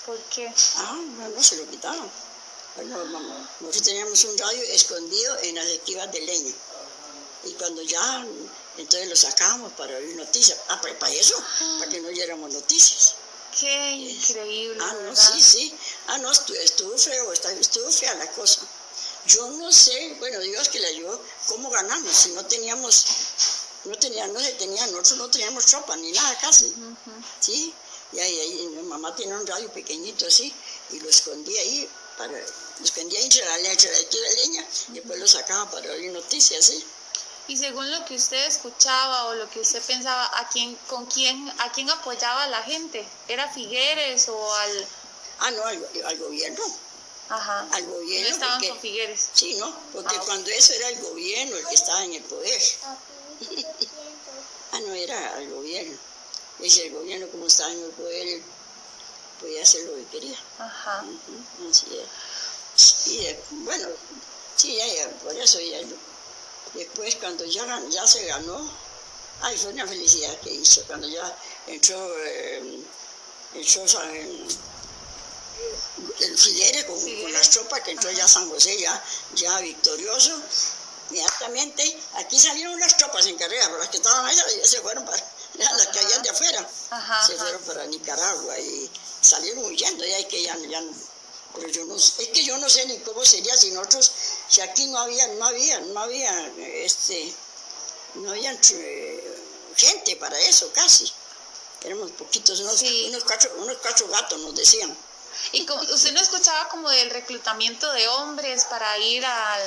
¿Por 0.06 0.18
qué? 0.34 0.52
Ah, 0.78 1.00
no, 1.36 1.44
se 1.44 1.58
lo 1.58 1.70
quitaron. 1.70 2.10
Bueno, 2.76 3.04
nosotros 3.60 3.84
teníamos 3.84 4.24
un 4.24 4.38
radio 4.38 4.64
escondido 4.64 5.38
en 5.44 5.56
las 5.56 5.66
esquivas 5.66 6.12
de 6.12 6.22
leña. 6.22 6.54
Y 7.44 7.54
cuando 7.54 7.82
ya 7.84 8.26
entonces 8.78 9.10
lo 9.10 9.16
sacábamos 9.16 9.74
para 9.74 9.98
oír 9.98 10.16
noticias. 10.16 10.60
Ah, 10.70 10.82
para, 10.82 11.12
eso, 11.12 11.36
para 11.80 11.92
que 11.92 12.02
no 12.02 12.10
oyéramos 12.10 12.52
noticias. 12.54 13.16
Qué 13.60 13.92
increíble. 13.92 14.78
Ah, 14.82 14.96
no, 15.04 15.16
sí, 15.16 15.42
sí. 15.42 15.74
Ah, 16.08 16.18
no, 16.20 16.32
estuvo, 16.32 16.98
feo, 16.98 17.34
estuvo 17.34 17.92
fea 17.92 18.14
la 18.16 18.32
cosa. 18.32 18.62
Yo 19.28 19.50
no 19.52 19.72
sé, 19.72 20.16
bueno, 20.20 20.40
Dios 20.40 20.70
que 20.70 20.80
le 20.80 20.88
ayudó, 20.88 21.22
cómo 21.48 21.70
ganamos, 21.70 22.16
si 22.16 22.30
no 22.32 22.46
teníamos, 22.46 23.06
no 23.86 23.98
teníamos, 23.98 24.34
no 24.34 24.40
se 24.40 24.54
tenían, 24.54 24.92
nosotros 24.92 25.18
no 25.18 25.30
teníamos 25.30 25.66
tropa 25.66 25.98
ni 25.98 26.12
nada 26.12 26.38
casi. 26.40 26.74
Sí, 27.42 27.74
y 28.14 28.20
ahí, 28.20 28.40
ahí, 28.40 28.68
mi 28.68 28.84
mamá 28.84 29.14
tiene 29.16 29.36
un 29.36 29.46
radio 29.46 29.70
pequeñito 29.74 30.28
así, 30.28 30.54
y 30.92 31.00
lo 31.02 31.10
escondía 31.10 31.60
ahí, 31.60 31.90
para, 32.18 32.32
lo 32.32 32.86
escondía 32.86 33.20
entre 33.20 33.44
la 33.44 33.58
leña, 33.58 33.72
entre 33.72 34.22
la 34.22 34.32
leña, 34.32 34.68
y 34.90 34.92
después 34.94 35.20
lo 35.20 35.28
sacaba 35.28 35.70
para 35.72 35.92
oír 35.92 36.12
noticias, 36.12 36.66
¿sí? 36.66 36.86
Y 37.48 37.56
según 37.56 37.90
lo 37.92 38.04
que 38.06 38.16
usted 38.16 38.46
escuchaba 38.46 39.26
o 39.26 39.36
lo 39.36 39.50
que 39.50 39.62
usted 39.62 39.82
pensaba, 39.82 40.26
¿a 40.38 40.50
quién, 40.50 40.76
con 40.88 41.06
quién, 41.06 41.50
a 41.60 41.72
quién 41.72 41.90
apoyaba 41.90 42.44
a 42.44 42.48
la 42.48 42.62
gente? 42.64 43.08
¿Era 43.28 43.48
Figueres 43.52 44.28
o 44.28 44.54
al...? 44.54 44.88
Ah, 45.40 45.52
no, 45.52 45.64
al, 45.64 46.18
gobierno. 46.18 46.64
Ajá. 47.30 47.68
Al 47.72 47.86
gobierno. 47.86 48.30
No 48.30 48.36
estaban 48.36 48.68
con 48.68 48.80
Figueres. 48.80 49.30
Sí, 49.34 49.54
¿no? 49.56 49.74
Porque 49.94 50.16
ah, 50.18 50.22
cuando 50.26 50.50
eso 50.50 50.74
era 50.74 50.90
el 50.90 51.00
gobierno 51.02 51.56
el 51.56 51.66
que 51.68 51.76
estaba 51.76 52.04
en 52.04 52.16
el 52.16 52.24
poder. 52.24 52.62
ah, 54.74 54.80
no, 54.82 54.94
era 54.94 55.36
al 55.36 55.50
gobierno. 55.50 55.98
Es 56.60 56.78
el 56.80 56.92
gobierno 56.92 57.28
como 57.30 57.48
estaba 57.48 57.72
en 57.72 57.84
el 57.84 57.92
poder, 57.92 58.42
podía 59.40 59.62
hacer 59.64 59.86
lo 59.86 59.96
que 59.96 60.06
quería. 60.06 60.38
Ajá. 60.60 61.06
Así 61.70 61.86
es. 61.98 63.08
Y 63.08 63.26
eh, 63.26 63.40
bueno, 63.52 63.88
sí, 64.56 64.76
ya, 64.76 64.88
ya, 64.88 65.10
por 65.24 65.36
eso 65.36 65.60
ya 65.62 65.80
Después 66.78 67.16
cuando 67.16 67.44
ya, 67.46 67.82
ya 67.90 68.06
se 68.06 68.26
ganó, 68.26 68.72
ay, 69.42 69.58
fue 69.58 69.72
una 69.72 69.88
felicidad 69.88 70.40
que 70.42 70.52
hizo, 70.54 70.84
cuando 70.84 71.08
ya 71.08 71.36
entró, 71.66 71.98
eh, 72.20 72.84
entró 73.56 73.84
el 76.20 76.38
Figueres 76.38 76.86
con, 76.86 77.34
las 77.34 77.50
tropas, 77.50 77.82
que 77.82 77.92
entró 77.92 78.12
ya 78.12 78.28
San 78.28 78.48
José 78.50 78.78
ya, 78.80 79.04
ya 79.34 79.60
victorioso, 79.60 80.40
inmediatamente 81.10 82.00
aquí 82.14 82.38
salieron 82.40 82.80
las 82.80 82.96
tropas 82.96 83.26
en 83.26 83.38
carrera, 83.38 83.66
pero 83.66 83.80
las 83.80 83.90
que 83.90 83.98
estaban 83.98 84.26
allá 84.26 84.46
se 84.64 84.80
fueron 84.82 85.04
para, 85.04 85.18
las 85.56 85.88
que 85.88 86.00
habían 86.00 86.22
de 86.22 86.30
afuera, 86.30 86.70
se 87.26 87.38
fueron 87.38 87.62
para 87.64 87.86
Nicaragua 87.88 88.60
y 88.60 88.92
salieron 89.22 89.66
huyendo, 89.66 90.06
ya 90.06 90.28
que 90.28 90.44
ya, 90.44 90.56
ya 90.58 90.82
no, 90.82 90.94
pero 91.56 91.70
yo 91.70 91.86
no, 91.86 91.96
es 91.96 92.12
que 92.12 92.44
yo 92.44 92.58
no 92.58 92.70
sé 92.70 92.86
ni 92.86 93.00
cómo 93.00 93.26
sería 93.26 93.56
si 93.58 93.72
nosotros 93.72 94.12
si 94.50 94.62
aquí 94.62 94.86
no 94.88 95.00
había, 95.00 95.28
no 95.28 95.46
había, 95.46 95.80
no 95.80 96.00
había, 96.00 96.52
este, 96.58 97.34
no 98.16 98.32
había 98.32 98.52
eh, 98.54 99.38
gente 99.76 100.16
para 100.18 100.38
eso 100.40 100.72
casi. 100.74 101.12
Éramos 101.84 102.12
poquitos, 102.12 102.60
unos, 102.60 102.82
unos, 102.82 103.24
cuatro, 103.24 103.52
unos 103.60 103.78
cuatro 103.82 104.08
gatos 104.08 104.40
nos 104.42 104.56
decían. 104.56 104.96
¿Y 105.52 105.70
usted 105.70 106.12
no 106.14 106.20
escuchaba 106.22 106.68
como 106.70 106.90
del 106.90 107.10
reclutamiento 107.12 107.92
de 107.94 108.08
hombres 108.08 108.64
para 108.66 108.98
ir 108.98 109.24
al... 109.26 109.62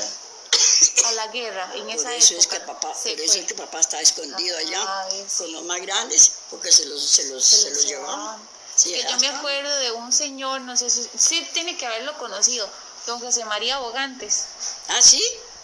a 1.06 1.12
la 1.12 1.26
guerra 1.28 1.70
en 1.76 1.88
esa 1.90 2.04
por 2.08 2.12
eso 2.12 2.34
época. 2.34 2.40
es 2.40 2.46
que 2.48 2.60
papá, 2.66 2.92
por 2.92 3.20
eso 3.20 3.38
es 3.38 3.46
que 3.46 3.54
papá 3.54 3.80
está 3.80 4.00
escondido 4.00 4.56
Ah, 4.56 4.60
allá 4.60 5.08
es. 5.24 5.34
con 5.34 5.52
los 5.52 5.62
más 5.64 5.80
grandes, 5.80 6.32
porque 6.50 6.72
se 6.72 6.86
los, 6.86 7.00
se 7.02 7.24
los, 7.28 7.44
Se 7.44 7.56
se 7.56 7.68
los 7.70 7.76
los 7.78 7.86
llevaban. 7.86 8.18
llevaban. 8.18 8.48
Sí, 8.74 8.92
que 8.94 9.02
yo 9.02 9.16
me 9.18 9.28
acuerdo 9.28 9.76
de 9.78 9.92
un 9.92 10.12
señor, 10.12 10.60
no 10.62 10.76
sé 10.76 10.90
si 10.90 11.08
sí 11.16 11.46
tiene 11.52 11.76
que 11.76 11.86
haberlo 11.86 12.16
conocido, 12.18 12.68
don 13.10 13.20
José 13.20 13.44
María 13.44 13.78
Bogantes. 13.78 14.46
Ah, 14.88 15.02
sí. 15.02 15.20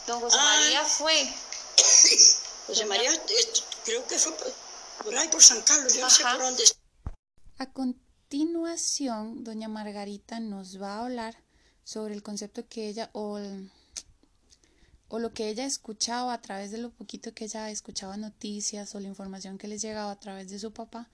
Don 0.07 0.21
José 0.21 0.37
Ah. 0.41 0.57
María 0.61 0.85
fue, 0.85 1.15
José 2.67 2.85
María, 2.87 3.11
esto, 3.13 3.63
creo 3.85 4.07
que 4.07 4.19
fue 4.19 4.33
por, 5.03 5.17
ahí 5.17 5.29
por 5.29 5.43
San 5.43 5.63
Carlos, 5.63 5.95
yo 5.95 6.01
no 6.03 6.11
sé 6.11 6.23
Ajá. 6.25 6.35
por 6.37 6.45
dónde. 6.47 6.65
A 7.59 7.67
continuación, 7.73 9.45
doña 9.45 9.69
Margarita 9.69 10.41
nos 10.41 10.81
va 10.81 10.95
a 10.97 11.05
hablar 11.05 11.37
sobre 11.85 12.15
el 12.15 12.23
concepto 12.23 12.67
que 12.69 12.89
ella 12.89 13.11
o, 13.13 13.39
el- 13.39 13.71
o 15.09 15.19
lo 15.21 15.33
que 15.33 15.49
ella 15.49 15.65
escuchaba 15.65 16.33
a 16.35 16.43
través 16.43 16.73
de 16.73 16.79
lo 16.79 16.91
poquito 16.91 17.33
que 17.33 17.45
ella 17.45 17.71
escuchaba 17.71 18.17
noticias 18.17 18.93
o 18.95 19.01
la 19.01 19.07
información 19.09 19.57
que 19.59 19.69
les 19.69 19.81
llegaba 19.83 20.11
a 20.11 20.19
través 20.19 20.51
de 20.51 20.59
su 20.59 20.73
papá 20.73 21.09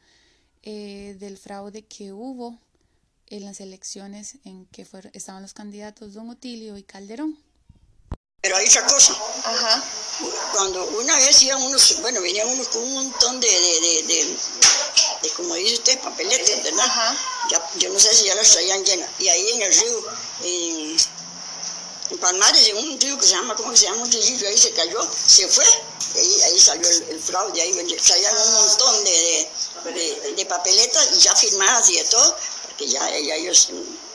eh, 0.63 1.15
del 1.21 1.37
fraude 1.37 1.83
que 1.85 2.13
hubo 2.13 2.59
en 3.37 3.47
las 3.47 3.61
elecciones 3.61 4.35
en 4.45 4.67
que 4.67 4.85
fueron, 4.85 5.11
estaban 5.15 5.41
los 5.43 5.55
candidatos 5.55 6.13
Don 6.13 6.29
Otilio 6.29 6.77
y 6.77 6.83
Calderón. 6.83 7.39
Pero 8.43 8.57
hay 8.57 8.67
otra 8.69 8.87
cosa. 8.87 9.17
Ajá, 9.45 9.83
Cuando 10.53 10.85
una 10.99 11.17
vez 11.17 11.43
iban 11.43 11.63
unos, 11.63 12.01
bueno, 12.03 12.21
venían 12.21 12.49
unos 12.49 12.69
con 12.69 12.83
un 12.83 12.93
montón 12.93 13.41
de, 13.41 13.49
de, 13.49 13.81
de, 13.81 14.03
de- 14.03 14.37
de, 15.23 15.31
como 15.37 15.55
dice 15.55 15.75
usted, 15.75 15.99
papeletas, 16.01 16.63
¿verdad? 16.65 16.85
Ajá. 16.85 17.17
Ya- 17.51 17.71
yo 17.79 17.91
no 17.91 17.99
sé 17.99 18.13
si 18.15 18.25
ya 18.27 18.35
las 18.35 18.51
traían 18.51 18.85
llenas. 18.85 19.09
Y 19.21 19.29
ahí 19.29 19.49
en 19.53 19.63
el 19.63 19.73
río, 19.73 20.05
en, 20.43 20.97
en 22.11 22.19
Palmares, 22.19 22.69
en 22.69 22.77
un 22.79 23.01
río 23.01 23.17
que 23.19 23.27
se 23.27 23.33
llama, 23.35 23.55
¿cómo 23.55 23.75
se 23.77 23.85
llama? 23.87 24.03
Un 24.03 24.11
río, 24.13 24.49
ahí 24.49 24.59
se 24.59 24.73
cayó, 24.73 25.09
se 25.27 25.47
fue. 25.49 25.65
Y 26.17 26.19
ahí, 26.19 26.43
ahí 26.43 26.59
salió 26.59 26.87
el, 26.91 27.03
el 27.11 27.21
fraude, 27.23 27.63
ahí 27.63 27.97
traían 28.05 28.37
un 28.37 28.53
montón 28.55 29.05
de, 29.05 29.49
de, 29.85 29.93
de- 29.93 30.33
de 30.35 30.47
papeletas 30.47 31.11
y 31.17 31.21
ya 31.21 31.35
firmadas 31.37 31.89
y 31.91 31.97
de 31.97 32.05
todo, 32.05 32.37
porque 32.73 32.89
ya, 32.89 33.01
ya 33.21 33.35
ellos, 33.37 33.69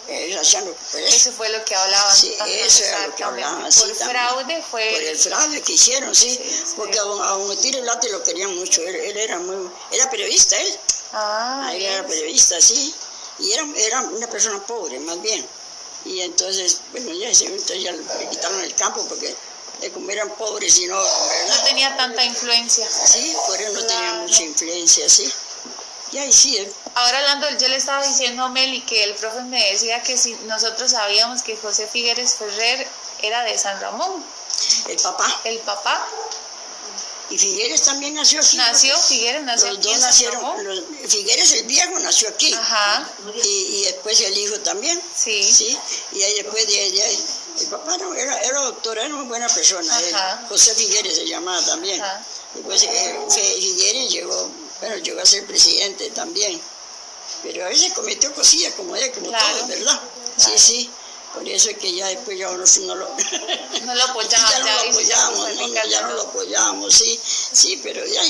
ellos 0.07 0.41
hacían 0.41 0.65
lo 0.65 0.75
que 0.75 1.07
eso. 1.07 1.31
fue 1.33 1.49
lo 1.49 1.63
que 1.63 1.75
hablaban. 1.75 2.15
Sí, 2.15 2.33
eso 2.49 2.83
era 2.85 3.07
lo 3.07 3.15
que 3.15 3.23
hablaban, 3.23 3.61
Por 3.63 3.71
también. 3.73 4.09
fraude 4.09 4.63
fue... 4.71 4.89
Por 4.91 5.01
el 5.03 5.17
fraude 5.17 5.61
que 5.61 5.73
hicieron, 5.73 6.15
sí, 6.15 6.31
Sí, 6.31 6.63
porque 6.75 6.97
a 6.97 7.03
don 7.03 7.49
Otilio 7.51 7.83
Late 7.83 8.09
lo 8.09 8.23
querían 8.23 8.55
mucho, 8.55 8.81
él, 8.81 8.95
él 8.95 9.17
era 9.17 9.37
muy, 9.39 9.69
era 9.91 10.09
periodista 10.09 10.59
él, 10.59 10.79
Ah, 11.13 11.71
él 11.73 11.83
era 11.83 12.05
periodista, 12.05 12.59
sí, 12.59 12.93
y 13.39 13.51
era, 13.51 13.65
era 13.77 14.01
una 14.01 14.27
persona 14.29 14.65
pobre, 14.65 14.99
más 14.99 15.21
bien, 15.21 15.45
y 16.05 16.21
entonces, 16.21 16.79
bueno, 16.91 17.13
ya, 17.13 17.33
se- 17.33 17.45
entonces 17.45 17.83
ya 17.83 17.91
le 17.91 18.29
quitaron 18.29 18.59
el 18.61 18.73
campo 18.75 19.05
porque 19.07 19.35
como 19.93 20.09
eran 20.09 20.29
pobres 20.35 20.79
y 20.79 20.87
no, 20.87 20.95
No 20.99 21.63
tenía 21.63 21.95
tanta 21.95 22.23
influencia. 22.23 22.89
Sí, 22.89 23.35
por 23.45 23.61
eso 23.61 23.73
no 23.73 23.79
tenía 23.85 23.99
Claro. 24.09 24.21
mucha 24.23 24.41
influencia, 24.43 25.07
sí, 25.07 25.31
y 26.17 26.19
ahí 26.19 26.33
sí, 26.33 26.57
eh, 26.57 26.71
Ahora 26.95 27.19
hablando, 27.19 27.47
yo 27.59 27.67
le 27.67 27.75
estaba 27.77 28.03
diciendo 28.05 28.43
a 28.43 28.49
Meli 28.49 28.81
que 28.81 29.03
el 29.03 29.13
profe 29.15 29.41
me 29.43 29.71
decía 29.71 30.01
que 30.01 30.17
si 30.17 30.33
nosotros 30.45 30.91
sabíamos 30.91 31.43
que 31.43 31.55
José 31.57 31.87
Figueres 31.87 32.33
Ferrer 32.35 32.87
era 33.21 33.43
de 33.43 33.57
San 33.57 33.79
Ramón, 33.79 34.23
el 34.87 34.97
papá, 34.97 35.41
el 35.43 35.59
papá 35.59 36.05
y 37.29 37.37
Figueres 37.37 37.81
también 37.81 38.13
nació 38.15 38.39
aquí. 38.39 38.55
nació, 38.57 38.97
Figueres 38.97 39.43
nació 39.43 39.67
Los 39.67 39.77
aquí 39.79 39.87
dos 39.89 39.99
nacieron, 39.99 40.63
los- 40.63 40.83
Figueres 41.11 41.51
el 41.53 41.63
viejo 41.65 41.99
nació 41.99 42.29
aquí, 42.29 42.53
Ajá, 42.53 43.07
y, 43.43 43.47
y 43.47 43.83
después 43.83 44.19
el 44.21 44.37
hijo 44.37 44.57
también. 44.61 44.99
sí. 45.13 45.43
Sí, 45.43 45.77
y 46.13 46.23
ahí 46.23 46.33
después 46.35 46.65
de, 46.67 46.91
de 46.91 47.03
ahí, 47.03 47.25
el 47.59 47.67
papá 47.67 47.97
no, 47.97 48.13
era, 48.15 48.39
era 48.41 48.59
doctor, 48.61 48.97
era 48.97 49.13
una 49.13 49.23
buena 49.23 49.49
persona, 49.49 49.99
él. 49.99 50.15
José 50.47 50.73
Figueres 50.75 51.15
se 51.15 51.27
llamaba 51.27 51.61
también. 51.65 52.01
Ajá. 52.01 52.23
Después 52.53 52.81
eh, 52.83 53.19
Fe- 53.29 53.55
Figueres 53.61 54.09
llegó, 54.09 54.49
bueno, 54.79 54.95
llegó 54.97 55.21
a 55.21 55.25
ser 55.25 55.45
presidente 55.45 56.09
también, 56.11 56.59
pero 57.43 57.65
a 57.65 57.69
veces 57.69 57.93
cometió 57.93 58.33
cosillas 58.33 58.73
como 58.73 58.95
él, 58.95 59.11
como 59.13 59.27
Claro. 59.27 59.45
todos, 59.55 59.67
¿verdad? 59.67 59.99
Claro. 59.99 60.11
Sí, 60.37 60.51
sí, 60.57 60.89
por 61.33 61.47
eso 61.47 61.69
es 61.69 61.77
que 61.77 61.93
ya 61.93 62.07
después 62.07 62.37
ya 62.37 62.49
uno 62.49 62.63
no 62.81 62.95
lo... 62.95 63.09
No 63.83 63.95
lo 63.95 64.03
apoyaban, 64.03 64.51
ya 64.51 64.59
no 64.59 64.83
lo 64.83 64.89
apoyamos, 64.91 65.55
no, 65.55 65.67
no, 65.67 65.85
ya 65.85 66.01
no 66.01 66.07
no. 66.09 66.13
lo 66.15 66.21
apoyamos, 66.23 66.93
sí, 66.93 67.19
sí, 67.51 67.79
pero 67.83 68.05
ya 68.05 68.21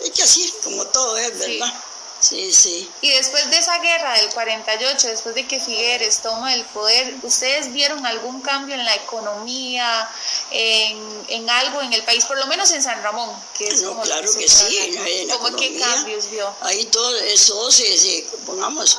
es 0.00 0.10
que 0.10 0.22
así, 0.22 0.52
como 0.62 0.86
todo 0.86 1.16
es, 1.16 1.38
¿verdad? 1.38 1.72
Sí, 2.18 2.52
sí. 2.52 2.90
Y 3.02 3.10
después 3.10 3.48
de 3.50 3.58
esa 3.58 3.78
guerra 3.78 4.14
del 4.18 4.30
48, 4.30 5.08
después 5.08 5.34
de 5.34 5.46
que 5.46 5.60
Figueres 5.60 6.20
toma 6.22 6.54
el 6.54 6.64
poder, 6.64 7.14
¿ustedes 7.22 7.72
vieron 7.72 8.04
algún 8.06 8.40
cambio 8.40 8.74
en 8.74 8.84
la 8.84 8.94
economía, 8.94 10.08
en, 10.50 11.24
en 11.28 11.50
algo 11.50 11.80
en 11.82 11.92
el 11.92 12.02
país, 12.04 12.24
por 12.24 12.38
lo 12.38 12.46
menos 12.46 12.70
en 12.70 12.82
San 12.82 13.02
Ramón? 13.02 13.30
Que 13.56 13.68
es 13.68 13.82
No, 13.82 13.90
como 13.90 14.02
claro 14.02 14.30
que 14.32 14.48
sí, 14.48 14.78
en 14.78 14.96
en 15.06 15.28
¿Cómo 15.30 15.54
qué 15.56 15.78
cambios 15.78 16.30
vio? 16.30 16.54
Ahí 16.62 16.84
todo 16.86 17.16
eso 17.18 17.70
se, 17.70 17.98
se- 17.98 18.26
pongamos, 18.46 18.98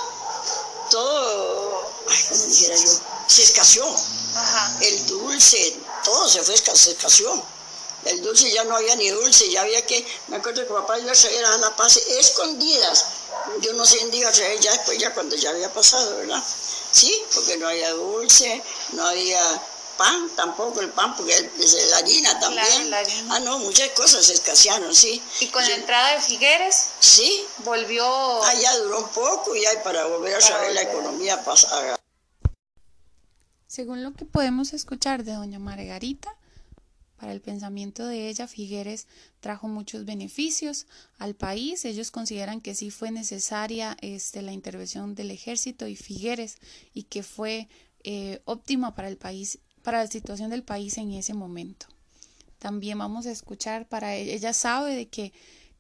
todo, 0.90 1.92
ay, 2.10 2.24
como 2.30 2.44
dijera 2.46 2.76
yo, 2.76 2.92
se 3.28 3.44
escaseó. 3.44 3.88
Ajá. 4.36 4.78
El 4.82 5.06
dulce, 5.08 5.76
todo 6.04 6.30
se 6.30 6.42
fue, 6.44 6.56
se 6.58 6.92
escaseó. 6.92 7.44
El 8.06 8.22
dulce 8.22 8.50
ya 8.52 8.64
no 8.64 8.76
había 8.76 8.96
ni 8.96 9.10
dulce, 9.10 9.50
ya 9.50 9.62
había 9.62 9.86
que, 9.86 10.06
me 10.28 10.38
acuerdo 10.38 10.62
que 10.66 10.72
papá 10.74 10.98
iba 11.00 11.12
a 11.12 11.16
traer 11.16 11.44
a 11.46 11.58
la 11.58 11.76
paz 11.76 11.98
escondidas. 11.98 13.06
Yo 13.62 13.74
no 13.74 13.86
sé 13.86 14.00
dónde 14.00 14.18
iba 14.18 14.30
a 14.30 14.32
traer 14.32 14.60
ya 14.60 14.72
después, 14.72 14.98
ya 14.98 15.14
cuando 15.14 15.36
ya 15.36 15.50
había 15.50 15.74
pasado, 15.74 16.16
¿verdad? 16.18 16.42
Sí, 16.92 17.14
porque 17.34 17.58
no 17.58 17.68
había 17.68 17.92
dulce, 17.92 18.64
no 18.94 19.06
había 19.08 19.62
pan 19.98 20.30
tampoco, 20.36 20.82
el 20.82 20.90
pan, 20.90 21.16
porque 21.16 21.34
la 21.90 21.98
harina 21.98 22.40
también. 22.40 22.66
Claro, 22.66 22.90
la 22.90 23.00
harina. 23.00 23.36
Ah, 23.36 23.40
no, 23.40 23.60
muchas 23.60 23.90
cosas 23.90 24.26
se 24.26 24.34
escasearon, 24.34 24.94
sí. 24.94 25.22
Y 25.42 25.48
con 25.48 25.64
la 25.64 25.76
entrada 25.76 26.14
de 26.14 26.22
Figueres, 26.22 26.92
Sí, 27.00 27.32
volvió... 27.66 28.06
Ah, 28.44 28.54
ya 28.62 28.78
duró 28.78 29.00
un 29.00 29.10
poco 29.10 29.56
y 29.56 29.66
hay 29.66 29.78
para 29.84 30.06
volver 30.06 30.36
a 30.36 30.40
Para 30.40 30.48
saber 30.48 30.74
la 30.74 30.82
economía 30.84 31.44
pasada. 31.44 31.98
Según 33.66 34.04
lo 34.04 34.14
que 34.14 34.26
podemos 34.26 34.74
escuchar 34.74 35.24
de 35.24 35.34
doña 35.34 35.60
Margarita, 35.60 36.38
para 37.18 37.32
el 37.32 37.42
pensamiento 37.42 38.06
de 38.06 38.30
ella, 38.30 38.48
Figueres 38.48 39.08
trajo 39.40 39.68
muchos 39.68 40.06
beneficios 40.06 40.86
al 41.18 41.34
país. 41.34 41.84
Ellos 41.86 42.12
consideran 42.12 42.62
que 42.62 42.76
sí 42.76 42.92
fue 42.92 43.10
necesaria 43.12 43.98
este, 44.02 44.42
la 44.44 44.52
intervención 44.52 45.16
del 45.16 45.32
ejército 45.32 45.88
y 45.88 45.96
Figueres 45.96 46.58
y 46.94 47.04
que 47.04 47.24
fue 47.24 47.68
eh, 48.04 48.42
óptima 48.46 48.94
para 48.94 49.08
el 49.08 49.18
país, 49.18 49.60
para 49.88 50.00
la 50.00 50.08
situación 50.08 50.50
del 50.50 50.64
país 50.64 50.98
en 50.98 51.14
ese 51.14 51.34
momento. 51.34 51.88
También 52.60 52.98
vamos 52.98 53.26
a 53.26 53.32
escuchar 53.32 53.88
para 53.88 54.16
ella, 54.16 54.34
ella 54.34 54.52
sabe 54.52 54.94
de 54.94 55.08
que, 55.08 55.32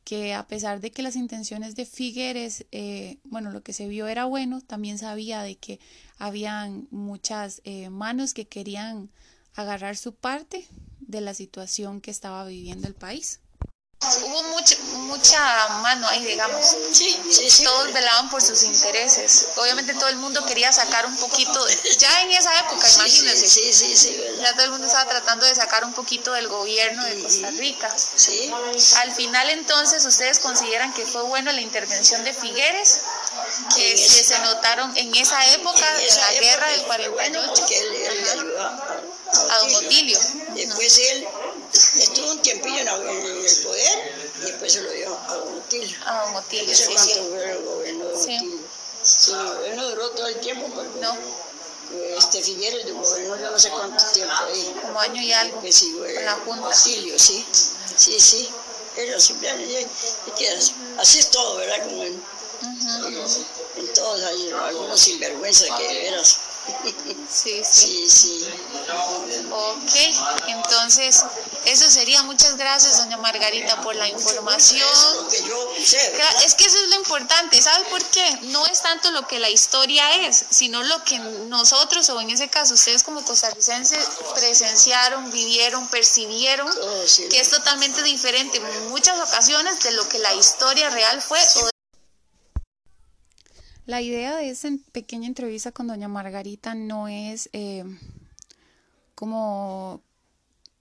que 0.05 0.33
a 0.33 0.47
pesar 0.47 0.79
de 0.79 0.91
que 0.91 1.01
las 1.01 1.17
intenciones 1.17 1.75
de 1.75 1.85
Figueres, 1.85 2.65
eh, 2.71 3.17
bueno, 3.25 3.51
lo 3.51 3.63
que 3.63 3.73
se 3.73 3.89
vio 3.89 4.07
era 4.07 4.23
bueno, 4.23 4.61
también 4.61 4.97
sabía 4.97 5.41
de 5.41 5.57
que 5.57 5.81
habían 6.17 6.87
muchas 6.89 7.61
eh, 7.65 7.89
manos 7.89 8.33
que 8.33 8.47
querían 8.47 9.09
agarrar 9.55 9.97
su 9.97 10.15
parte 10.15 10.65
de 11.01 11.19
la 11.19 11.33
situación 11.33 11.99
que 11.99 12.11
estaba 12.11 12.45
viviendo 12.45 12.87
el 12.87 12.95
país. 12.95 13.41
Hubo 14.00 14.44
mucha, 14.44 14.77
mucha 14.94 15.68
mano 15.82 16.08
ahí, 16.08 16.24
digamos. 16.24 16.63
Sí, 16.94 17.20
sí, 17.32 17.50
sí. 17.50 17.63
Todos 17.63 17.92
velaban 17.92 18.30
por 18.30 18.42
sus 18.44 18.62
intereses. 18.62 19.48
Obviamente 19.56 19.96
todo 19.96 20.08
el 20.10 20.18
mundo 20.18 20.46
quería 20.46 20.72
sacar 20.72 21.08
un 21.08 21.18
poquito, 21.18 21.66
de- 21.66 21.96
ya 21.98 22.22
en 22.22 22.32
esa 22.32 22.60
época, 22.60 22.88
imagínense, 22.89 23.48
Sí, 23.50 23.74
sí, 23.74 23.98
sí, 23.98 24.16
ya 24.39 24.54
todo 24.54 24.66
el 24.66 24.72
mundo 24.72 24.86
estaba 24.86 25.10
tratando 25.10 25.48
de 25.48 25.56
sacar 25.56 25.84
un 25.84 25.94
poquito 25.94 26.32
del 26.34 26.48
gobierno 26.48 27.04
de 27.06 27.24
Costa 27.24 27.50
Rica. 27.51 27.92
Sí. 28.16 28.51
Al 28.98 29.13
final 29.16 29.50
entonces, 29.50 30.06
¿ustedes 30.06 30.38
consideran 30.39 30.94
que 30.94 31.04
fue 31.06 31.24
bueno 31.24 31.51
la 31.51 31.62
intervención 31.62 32.24
de 32.24 32.34
Figueres? 32.36 33.00
Que 33.75 33.98
se, 33.98 34.38
notaron 34.39 34.96
en 34.96 35.13
esa 35.16 35.44
época, 35.54 35.86
En 36.00 36.06
esa 36.08 36.20
la 36.22 36.32
época 36.34 36.42
guerra 36.46 36.68
del 36.72 36.82
fue 36.82 37.10
bueno 37.10 37.39
48. 37.39 37.54
porque 37.56 37.77
él, 37.80 37.96
él 37.96 38.54
a, 38.60 39.56
A 39.56 39.60
don 39.60 39.75
Otilio. 39.75 40.20
Después 40.56 40.98
él 41.12 41.27
estuvo 42.00 42.32
un 42.32 42.42
tiempillo 42.42 42.77
en, 42.80 42.86
la- 42.86 42.96
en 42.96 43.46
el 43.46 43.56
poder 43.63 43.88
y 44.48 44.51
después 44.67 44.74
se 44.74 44.81
lo 44.81 44.91
dio 44.91 45.17
a 45.17 45.36
don 45.36 45.57
Otilio. 45.57 45.97
A 46.05 46.25
don 46.25 46.36
Otilio, 46.36 46.65
No 46.67 46.75
sé 46.75 46.86
sí, 46.86 46.93
cuánto 46.93 47.13
sí. 47.13 47.19
fue 47.29 47.51
el 47.51 47.63
gobierno 47.65 48.05
de 48.05 48.12
don 48.12 48.24
Sí. 48.24 48.36
Otilio. 48.38 48.59
Sí, 49.03 49.31
no, 49.31 49.59
él 49.63 49.75
no 49.77 49.89
duró 49.89 50.09
todo 50.12 50.27
el 50.27 50.39
tiempo, 50.41 50.67
porque 50.74 51.00
No, 51.00 51.17
este 52.17 52.41
Figueres 52.43 52.91
gobernó 52.93 53.38
yo 53.38 53.51
no 53.51 53.59
sé 53.59 53.69
cuánto 53.69 54.03
tiempo 54.12 54.33
ahí. 54.51 54.75
como 54.81 55.00
año 55.00 55.21
y 55.21 55.31
algo. 55.31 55.62
que 55.62 55.71
sí, 55.71 55.93
Con 55.93 56.25
la 56.25 56.33
Junta. 56.36 56.67
Otilio, 56.67 57.17
sí, 57.17 57.45
sí, 57.95 58.19
sí. 58.19 58.50
Pero 58.95 59.19
siempre, 59.19 59.50
así 60.97 61.19
es 61.19 61.29
todo, 61.29 61.55
¿verdad? 61.57 61.83
Como 61.86 62.03
en, 62.03 62.15
Ujú. 62.15 63.45
en 63.77 63.93
todos 63.93 64.24
hay 64.24 64.50
algunos 64.51 65.00
sinvergüenzas 65.00 65.69
que 65.77 65.88
de 65.88 65.93
veras 66.01 66.38
Sí, 67.29 67.62
sí. 67.69 67.88
Sí, 67.88 68.09
sí. 68.09 68.47
Ok, 69.51 70.47
entonces 70.47 71.24
eso 71.65 71.89
sería. 71.89 72.24
Muchas 72.24 72.57
gracias, 72.57 72.97
doña 72.97 73.17
Margarita, 73.17 73.81
por 73.81 73.95
la 73.95 74.07
información. 74.07 74.88
Es 76.45 76.55
que 76.55 76.65
eso 76.65 76.77
es 76.77 76.89
lo 76.89 76.95
importante, 76.95 77.62
¿sabe 77.62 77.86
por 77.89 78.03
qué? 78.05 78.39
No 78.43 78.65
es 78.67 78.81
tanto 78.81 79.12
lo 79.12 79.27
que 79.27 79.39
la 79.39 79.50
historia 79.50 80.27
es, 80.27 80.45
sino 80.50 80.83
lo 80.83 81.03
que 81.03 81.19
nosotros, 81.19 82.09
o 82.09 82.19
en 82.21 82.29
ese 82.29 82.50
caso 82.50 82.74
ustedes 82.74 83.03
como 83.03 83.24
costarricenses, 83.24 84.05
presenciaron, 84.36 85.29
vivieron, 85.31 85.88
percibieron, 85.89 86.67
Oh, 86.69 87.03
que 87.29 87.39
es 87.39 87.50
totalmente 87.50 88.01
diferente 88.03 88.57
en 88.57 88.89
muchas 88.89 89.19
ocasiones 89.19 89.79
de 89.81 89.91
lo 89.91 90.07
que 90.07 90.19
la 90.19 90.33
historia 90.33 90.89
real 90.89 91.21
fue. 91.21 91.39
o- 91.39 91.69
La 93.88 94.01
idea 94.01 94.36
de 94.36 94.50
esta 94.50 94.67
pequeña 94.91 95.27
entrevista 95.27 95.72
con 95.72 95.88
doña 95.88 96.10
Margarita 96.10 96.75
no 96.75 97.08
es 97.08 97.50
eh, 97.53 97.86
como 99.15 100.01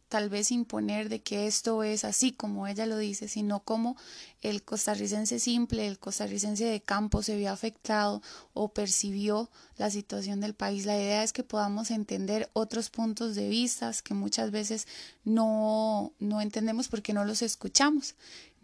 tal 0.08 0.28
vez 0.28 0.50
imponer 0.50 1.08
de 1.08 1.22
que 1.22 1.46
esto 1.46 1.84
es 1.84 2.04
así 2.04 2.32
como 2.32 2.66
ella 2.66 2.84
lo 2.84 2.98
dice, 2.98 3.28
sino 3.28 3.60
como 3.60 3.96
el 4.42 4.64
costarricense 4.64 5.38
simple, 5.38 5.86
el 5.86 6.00
costarricense 6.00 6.64
de 6.64 6.80
campo 6.80 7.22
se 7.22 7.36
vio 7.36 7.52
afectado 7.52 8.22
o 8.54 8.70
percibió 8.70 9.50
la 9.76 9.88
situación 9.88 10.40
del 10.40 10.54
país. 10.54 10.84
La 10.84 10.96
idea 10.96 11.22
es 11.22 11.32
que 11.32 11.44
podamos 11.44 11.92
entender 11.92 12.50
otros 12.54 12.90
puntos 12.90 13.36
de 13.36 13.48
vista 13.48 13.92
que 14.02 14.14
muchas 14.14 14.50
veces 14.50 14.88
no, 15.22 16.12
no 16.18 16.40
entendemos 16.40 16.88
porque 16.88 17.12
no 17.12 17.24
los 17.24 17.42
escuchamos. 17.42 18.16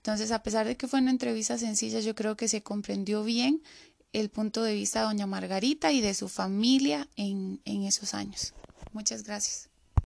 Entonces, 0.03 0.33
a 0.33 0.43
pesar 0.43 0.67
de 0.67 0.77
que 0.77 0.89
fue 0.89 0.99
una 0.99 1.13
entrevista 1.13 1.59
sencilla, 1.59 2.01
yo 2.01 2.17
creo 2.17 2.37
que 2.37 2.49
se 2.49 2.65
comprendió 2.65 3.23
bien 3.23 3.63
el 4.13 4.31
punto 4.31 4.63
de 4.63 4.75
vista 4.75 5.01
de 5.01 5.07
doña 5.07 5.27
Margarita 5.27 5.93
y 5.93 6.01
de 6.01 6.15
su 6.15 6.29
familia 6.29 7.09
en, 7.17 7.61
en 7.65 7.85
esos 7.85 8.15
años. 8.15 8.55
Muchas 8.93 9.25
gracias. 9.25 9.72